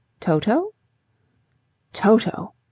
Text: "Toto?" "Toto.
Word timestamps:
"Toto?" 0.19 0.71
"Toto. 1.93 2.55